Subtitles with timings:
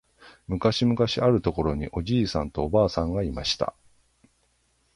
[0.47, 3.75] むかしむかしあるところにおじいさんとおばあさんがいました。